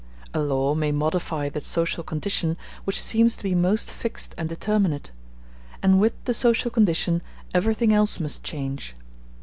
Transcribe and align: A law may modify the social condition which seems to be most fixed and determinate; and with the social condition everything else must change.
A 0.33 0.39
law 0.39 0.73
may 0.73 0.91
modify 0.91 1.47
the 1.47 1.61
social 1.61 2.03
condition 2.03 2.57
which 2.85 2.99
seems 2.99 3.35
to 3.35 3.43
be 3.43 3.53
most 3.53 3.91
fixed 3.91 4.33
and 4.35 4.49
determinate; 4.49 5.11
and 5.83 5.99
with 5.99 6.13
the 6.25 6.33
social 6.33 6.71
condition 6.71 7.21
everything 7.53 7.93
else 7.93 8.19
must 8.19 8.43
change. 8.43 8.95